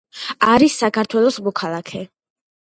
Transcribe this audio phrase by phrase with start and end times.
[0.53, 2.03] არის საქართველოს მოქალაქე.